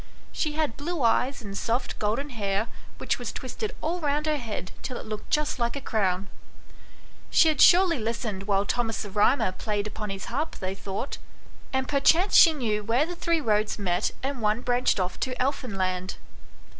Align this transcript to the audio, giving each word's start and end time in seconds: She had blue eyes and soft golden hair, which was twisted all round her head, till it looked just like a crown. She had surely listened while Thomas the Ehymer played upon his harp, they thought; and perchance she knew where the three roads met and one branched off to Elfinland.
She 0.31 0.53
had 0.53 0.77
blue 0.77 1.03
eyes 1.03 1.43
and 1.43 1.55
soft 1.55 1.99
golden 1.99 2.31
hair, 2.31 2.69
which 2.97 3.19
was 3.19 3.31
twisted 3.31 3.75
all 3.81 3.99
round 3.99 4.25
her 4.25 4.37
head, 4.37 4.71
till 4.81 4.97
it 4.97 5.05
looked 5.05 5.29
just 5.29 5.59
like 5.59 5.75
a 5.75 5.79
crown. 5.79 6.27
She 7.29 7.49
had 7.49 7.61
surely 7.61 7.99
listened 7.99 8.47
while 8.47 8.65
Thomas 8.65 9.03
the 9.03 9.09
Ehymer 9.09 9.55
played 9.59 9.85
upon 9.85 10.09
his 10.09 10.25
harp, 10.25 10.55
they 10.55 10.73
thought; 10.73 11.19
and 11.71 11.87
perchance 11.87 12.33
she 12.35 12.51
knew 12.51 12.83
where 12.83 13.05
the 13.05 13.15
three 13.15 13.41
roads 13.41 13.77
met 13.77 14.09
and 14.23 14.41
one 14.41 14.61
branched 14.61 14.99
off 14.99 15.19
to 15.19 15.39
Elfinland. 15.39 16.15